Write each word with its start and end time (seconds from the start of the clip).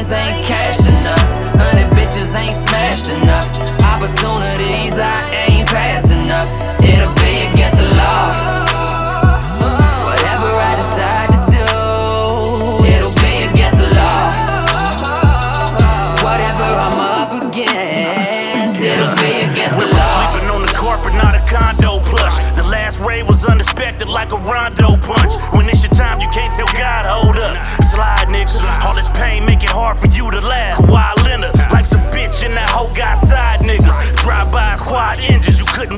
bands 0.00 0.12
ain't 0.12 0.46
cashed 0.46 0.88
enough. 0.88 1.28
Honey 1.60 1.84
bitches 1.94 2.34
ain't 2.34 2.56
smashed 2.56 3.10
enough. 3.10 3.48
Opportunities 3.82 4.98
I 4.98 5.28
ain't 5.48 5.68
fast 5.68 6.12
enough. 6.12 6.48
It'll 6.80 7.12
be 7.20 7.32
against 7.52 7.76
the 7.76 7.88
law. 8.00 8.32
Whatever 10.08 10.50
I 10.56 10.72
decide 10.76 11.28
to 11.36 11.40
do, 11.52 11.66
it'll 12.88 13.16
be 13.20 13.34
against 13.52 13.76
the 13.76 13.90
law. 14.00 14.24
Whatever 16.24 16.64
I'm 16.64 16.98
up 17.00 17.32
against, 17.32 18.80
it'll 18.80 19.16
be 19.20 19.52
against 19.52 19.76
the 19.76 19.84
law. 19.84 20.32
Sleeping 20.32 20.48
on 20.48 20.62
the 20.62 20.72
carpet, 20.72 21.12
not 21.14 21.34
a 21.34 21.42
condo 21.44 22.00
plush. 22.00 22.38
The 22.56 22.64
last 22.64 23.00
was 23.22 23.44
unexpected, 23.44 24.08
like 24.08 24.32
a 24.32 24.38
rondo 24.38 24.96
punch. 24.96 25.34
When 25.52 25.68
it's 25.68 25.89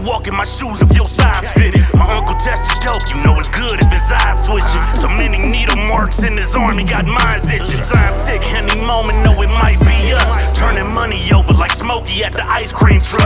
engines, 0.03 0.09
walk 0.09 0.29
in 0.29 0.35
my 0.35 0.45
shoes 0.45 0.83
if 0.83 0.95
your 0.97 1.07
size 1.07 1.51
fitted. 1.53 1.83
My 1.95 2.07
uncle 2.17 2.35
tested 2.35 2.81
dope, 2.81 3.03
you 3.09 3.23
know 3.23 3.37
it's 3.39 3.49
good 3.49 3.81
if 3.81 3.91
his 3.91 4.13
eyes 4.13 4.45
switching. 4.45 4.83
So 4.95 5.09
many 5.09 5.39
needle 5.39 5.77
marks 5.89 6.23
in 6.25 6.37
his 6.37 6.55
arm, 6.55 6.79
he 6.79 6.85
got 6.85 7.07
minds 7.07 7.51
itching. 7.51 7.83
Time 7.85 8.15
tick, 8.27 8.43
any 8.55 8.81
moment, 8.87 9.25
know 9.25 9.41
it 9.43 9.49
might 9.49 9.81
be 9.81 10.13
us. 10.13 10.59
Turning 10.59 10.93
money 10.95 11.21
over 11.35 11.53
like 11.55 11.73
Smokey 11.73 12.25
at 12.25 12.33
the 12.33 12.49
ice 12.49 12.73
cream 12.73 13.01
truck. 13.01 13.22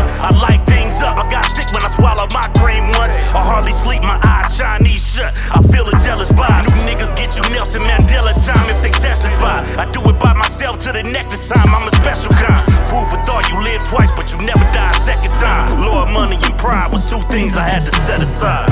Myself 10.56 10.78
to 10.78 10.90
the 10.90 11.02
neck 11.02 11.28
this 11.28 11.50
time, 11.50 11.74
I'm 11.74 11.86
a 11.86 11.90
special 11.90 12.32
kind. 12.32 12.64
Food 12.88 13.06
for 13.12 13.20
thought, 13.28 13.44
you 13.52 13.60
live 13.60 13.84
twice, 13.84 14.10
but 14.16 14.32
you 14.32 14.38
never 14.40 14.64
die 14.72 14.88
a 14.88 15.00
second 15.04 15.34
time. 15.34 15.84
Lord, 15.84 16.08
money, 16.08 16.36
and 16.36 16.56
pride 16.56 16.90
was 16.90 17.10
two 17.10 17.20
things 17.28 17.58
I 17.58 17.68
had 17.68 17.82
to 17.82 17.90
set 17.90 18.22
aside. 18.22 18.70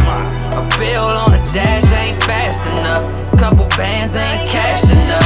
A 0.56 0.64
bill 0.80 1.04
on 1.04 1.32
the 1.32 1.50
dash 1.52 1.92
ain't 1.92 2.24
fast 2.24 2.64
enough. 2.72 3.04
Couple 3.38 3.68
bands 3.76 4.16
ain't 4.16 4.48
cashed 4.48 4.90
enough. 4.92 5.23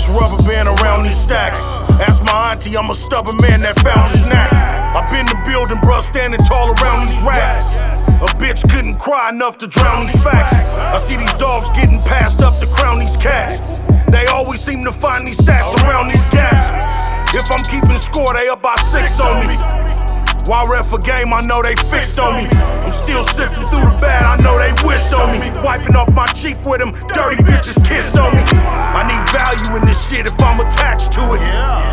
This 0.00 0.08
rubber 0.08 0.42
band 0.42 0.66
around 0.66 1.04
these 1.04 1.16
stacks. 1.16 1.66
Ask 2.00 2.22
my 2.24 2.52
auntie, 2.52 2.76
I'm 2.76 2.88
a 2.90 2.94
stubborn 2.94 3.36
man 3.36 3.60
that 3.60 3.78
found 3.80 4.10
his 4.12 4.26
knack. 4.28 4.50
I've 4.96 5.10
been 5.12 5.26
the 5.26 5.36
building, 5.44 5.76
bruh, 5.78 6.02
standing 6.02 6.40
tall 6.40 6.72
around 6.72 7.06
these 7.06 7.20
racks. 7.20 7.76
A 8.24 8.28
bitch 8.40 8.62
couldn't 8.72 8.98
cry 8.98 9.28
enough 9.28 9.58
to 9.58 9.66
drown 9.66 10.06
these 10.06 10.24
facts. 10.24 10.78
I 10.78 10.96
see 10.96 11.16
these 11.16 11.34
dogs 11.34 11.68
getting 11.70 12.00
passed 12.00 12.40
up 12.40 12.56
to 12.56 12.66
crown 12.66 12.98
these 12.98 13.16
cats. 13.16 13.78
They 14.08 14.24
always 14.26 14.60
seem 14.60 14.84
to 14.84 14.92
find 14.92 15.26
these 15.26 15.38
stacks 15.38 15.74
around 15.82 16.08
these 16.08 16.30
gaps. 16.30 17.34
If 17.34 17.50
I'm 17.50 17.64
keeping 17.64 17.98
score, 17.98 18.32
they 18.32 18.48
up 18.48 18.62
by 18.62 18.76
six 18.76 19.20
on 19.20 19.46
me. 19.46 20.09
While 20.50 20.66
ref 20.66 20.92
a 20.92 20.98
game, 20.98 21.32
I 21.32 21.46
know 21.46 21.62
they 21.62 21.76
fixed 21.76 22.18
on 22.18 22.34
me. 22.34 22.42
I'm 22.50 22.90
still 22.90 23.22
sifting 23.22 23.62
through 23.70 23.86
the 23.86 23.98
bad, 24.02 24.26
I 24.26 24.34
know 24.42 24.58
they 24.58 24.74
wished 24.82 25.14
on 25.14 25.30
me. 25.30 25.38
Wiping 25.62 25.94
off 25.94 26.10
my 26.10 26.26
cheek 26.26 26.58
with 26.66 26.82
them, 26.82 26.90
dirty 27.14 27.38
bitches 27.38 27.78
kissed 27.86 28.18
on 28.18 28.34
me. 28.34 28.42
I 28.66 29.06
need 29.06 29.22
value 29.30 29.78
in 29.78 29.86
this 29.86 30.10
shit 30.10 30.26
if 30.26 30.34
I'm 30.42 30.58
attached 30.58 31.12
to 31.12 31.22
it. 31.38 31.42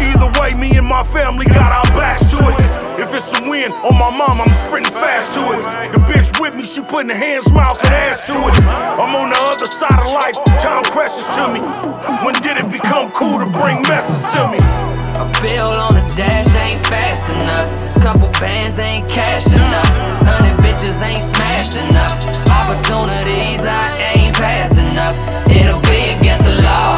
Either 0.01 0.34
way, 0.41 0.57
me 0.57 0.75
and 0.75 0.88
my 0.88 1.03
family 1.03 1.45
got 1.45 1.69
our 1.69 1.85
backs 1.94 2.31
to 2.31 2.38
it. 2.50 2.57
If 2.97 3.13
it's 3.13 3.29
a 3.38 3.47
win 3.47 3.69
on 3.85 3.94
my 3.94 4.09
mom, 4.09 4.41
I'm 4.41 4.50
sprinting 4.50 4.91
fast 4.91 5.38
to 5.38 5.53
it. 5.53 5.62
The 5.94 6.01
bitch 6.09 6.41
with 6.41 6.56
me, 6.56 6.66
she 6.66 6.81
putting 6.81 7.09
her 7.09 7.16
hands, 7.16 7.53
mouth, 7.53 7.78
and 7.85 7.94
ass 7.94 8.25
to 8.25 8.34
it. 8.34 8.57
I'm 8.97 9.13
on 9.13 9.29
the 9.29 9.38
other 9.53 9.68
side 9.68 10.01
of 10.01 10.09
life, 10.09 10.34
time 10.57 10.81
precious 10.89 11.29
to 11.38 11.45
me. 11.45 11.62
When 12.25 12.34
did 12.41 12.57
it 12.57 12.72
become 12.72 13.12
cool 13.12 13.38
to 13.38 13.45
bring 13.53 13.84
messes 13.84 14.25
to 14.34 14.47
me? 14.47 14.47
Ain't 18.79 19.09
cashed 19.09 19.47
enough. 19.47 19.89
Hundred 20.21 20.55
bitches 20.63 21.01
ain't 21.01 21.19
smashed 21.19 21.81
enough. 21.89 22.13
Opportunities 22.45 23.65
I 23.65 23.97
ain't 24.13 24.35
passed 24.35 24.77
enough. 24.77 25.17
It'll 25.49 25.81
be 25.81 26.13
against 26.13 26.43
the 26.43 26.61
law. 26.61 26.93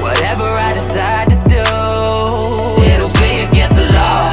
Whatever 0.00 0.48
I 0.48 0.72
decide 0.72 1.28
to 1.28 1.36
do, 1.46 1.60
it'll 2.88 3.12
be 3.20 3.44
against 3.52 3.76
the 3.76 3.92
law. 3.92 4.32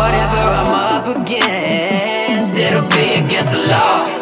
Whatever 0.00 0.40
I'm 0.40 0.72
up 0.72 1.06
against, 1.06 2.56
it'll 2.56 2.88
be 2.88 3.20
against 3.20 3.52
the 3.52 3.68
law. 3.68 4.13